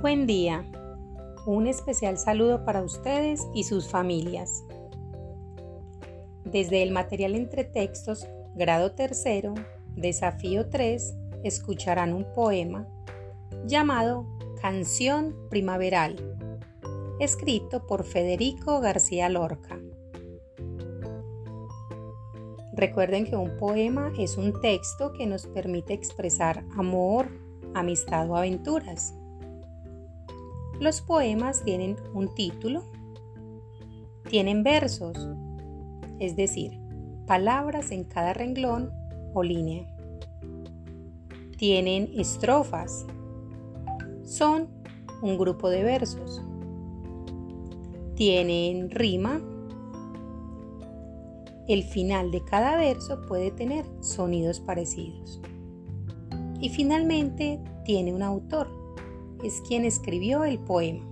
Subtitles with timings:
[0.00, 0.64] buen día.
[1.44, 4.64] Un especial saludo para ustedes y sus familias.
[6.44, 9.52] Desde el material entre textos, grado tercero,
[9.96, 12.88] desafío 3, escucharán un poema
[13.66, 14.26] llamado
[14.62, 16.16] Canción Primaveral,
[17.20, 19.78] escrito por Federico García Lorca.
[22.72, 27.28] Recuerden que un poema es un texto que nos permite expresar amor,
[27.74, 29.19] amistad o aventuras.
[30.80, 32.82] Los poemas tienen un título,
[34.30, 35.28] tienen versos,
[36.18, 36.72] es decir,
[37.26, 38.90] palabras en cada renglón
[39.34, 39.86] o línea.
[41.58, 43.04] Tienen estrofas,
[44.24, 44.68] son
[45.20, 46.42] un grupo de versos.
[48.14, 49.38] Tienen rima.
[51.68, 55.42] El final de cada verso puede tener sonidos parecidos.
[56.58, 58.79] Y finalmente tiene un autor,
[59.44, 61.04] es quien escribió el poema.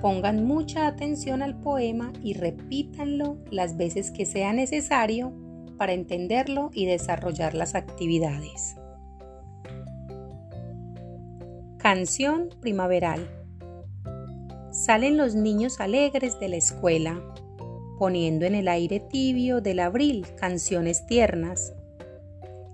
[0.00, 5.32] Pongan mucha atención al poema y repítanlo las veces que sea necesario
[5.78, 8.76] para entenderlo y desarrollar las actividades.
[11.78, 13.30] Canción primaveral.
[14.72, 17.22] Salen los niños alegres de la escuela,
[17.98, 21.75] poniendo en el aire tibio del abril canciones tiernas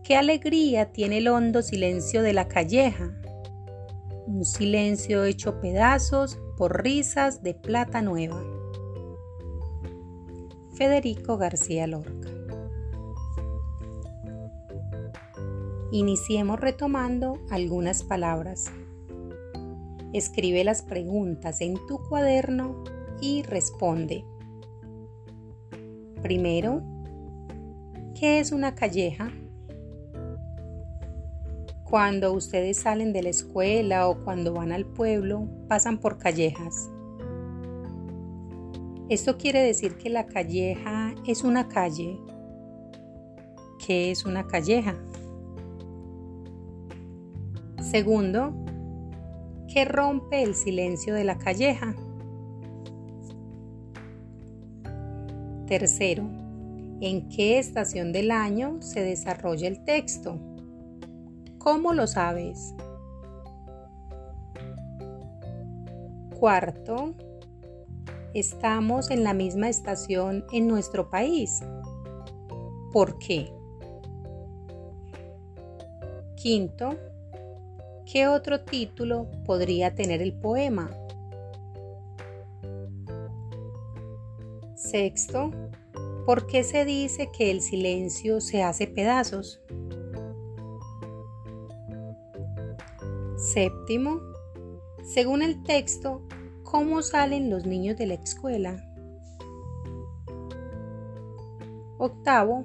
[0.05, 3.13] Qué alegría tiene el hondo silencio de la calleja,
[4.27, 8.43] un silencio hecho pedazos por risas de plata nueva.
[10.75, 12.29] Federico García Lorca.
[15.93, 18.73] Iniciemos retomando algunas palabras.
[20.13, 22.83] Escribe las preguntas en tu cuaderno
[23.21, 24.25] y responde.
[26.23, 26.83] Primero,
[28.19, 29.31] ¿qué es una calleja?
[31.93, 36.91] Cuando ustedes salen de la escuela o cuando van al pueblo, pasan por callejas.
[39.11, 42.19] Esto quiere decir que la calleja es una calle.
[43.87, 44.97] ¿Qué es una calleja?
[47.83, 48.55] Segundo,
[49.69, 51.95] ¿qué rompe el silencio de la calleja?
[55.67, 56.23] Tercero,
[57.03, 60.52] ¿en qué estación del año se desarrolla el texto?
[61.63, 62.75] ¿Cómo lo sabes?
[66.41, 67.15] Cuarto,
[68.35, 71.61] estamos en la misma estación en nuestro país.
[72.93, 73.53] ¿Por qué?
[76.35, 76.97] Quinto,
[78.13, 80.91] ¿qué otro título podría tener el poema?
[84.75, 85.53] Sexto,
[86.27, 89.61] ¿por qué se dice que el silencio se hace pedazos?
[93.53, 94.23] Séptimo,
[95.05, 96.23] según el texto,
[96.63, 98.83] ¿cómo salen los niños de la escuela?
[101.99, 102.65] Octavo,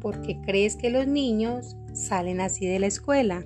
[0.00, 3.44] ¿por qué crees que los niños salen así de la escuela?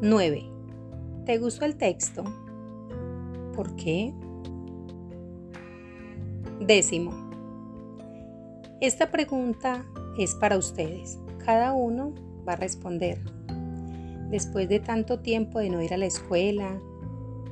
[0.00, 0.44] 9.
[1.26, 2.22] ¿Te gustó el texto?
[3.56, 4.14] ¿Por qué?
[6.60, 7.10] Décimo.
[8.80, 9.84] Esta pregunta
[10.16, 11.18] es para ustedes
[11.48, 12.12] cada uno
[12.46, 13.18] va a responder.
[14.28, 16.78] Después de tanto tiempo de no ir a la escuela,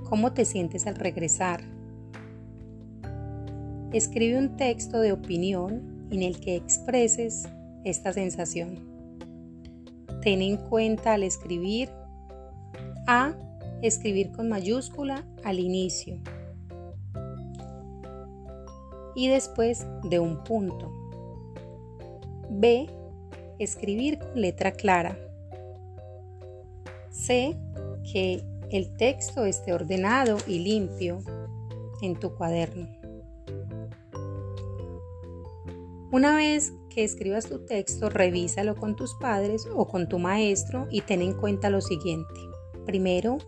[0.05, 1.63] ¿cómo te sientes al regresar?
[3.95, 7.49] Escribe un texto de opinión en el que expreses
[7.85, 8.87] esta sensación.
[10.21, 11.89] Ten en cuenta al escribir
[13.07, 13.33] A,
[13.81, 16.19] escribir con mayúscula al inicio
[19.15, 20.93] y después de un punto.
[22.51, 22.91] B,
[23.59, 25.19] escribir con letra clara.
[27.11, 27.57] Sé
[28.13, 31.19] que el texto esté ordenado y limpio
[32.03, 32.89] en tu cuaderno.
[36.13, 41.03] Una vez que escribas tu texto, revísalo con tus padres o con tu maestro y
[41.03, 42.35] ten en cuenta lo siguiente.
[42.87, 43.39] Primero,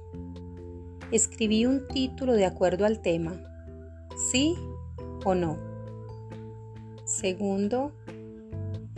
[1.12, 3.40] escribí un título de acuerdo al tema,
[4.30, 4.54] sí
[5.24, 5.56] o no.
[7.04, 7.92] Segundo,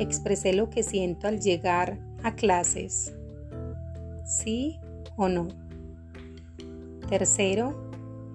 [0.00, 3.12] expresé lo que siento al llegar a clases.
[4.25, 4.79] ¿Sí
[5.17, 5.49] o no?
[7.08, 7.91] Tercero,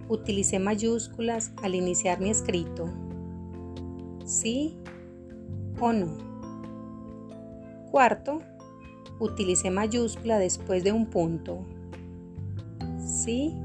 [0.08, 2.90] utilicé mayúsculas al iniciar mi escrito.
[4.26, 4.78] ¿Sí
[5.80, 6.18] o no?
[7.90, 8.40] Cuarto,
[9.20, 11.66] utilicé mayúscula después de un punto.
[13.00, 13.56] ¿Sí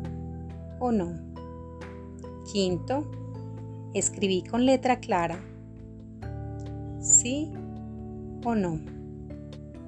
[0.78, 1.12] o no?
[2.50, 3.10] Quinto,
[3.92, 5.40] escribí con letra clara.
[7.00, 7.52] ¿Sí
[8.44, 8.80] o no.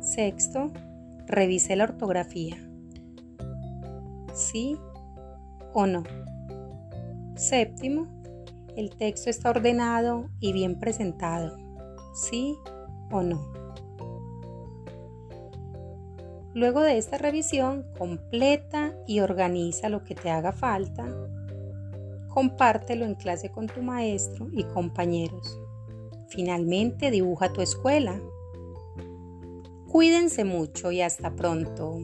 [0.01, 0.73] Sexto,
[1.27, 2.57] revise la ortografía.
[4.35, 4.77] ¿Sí
[5.73, 6.03] o no?
[7.37, 8.07] Séptimo,
[8.77, 11.57] el texto está ordenado y bien presentado.
[12.15, 12.57] ¿Sí
[13.11, 13.63] o no?
[16.55, 21.07] Luego de esta revisión, completa y organiza lo que te haga falta.
[22.29, 25.59] Compártelo en clase con tu maestro y compañeros.
[26.29, 28.21] Finalmente, dibuja tu escuela.
[29.93, 31.99] Cuídense mucho y hasta pronto.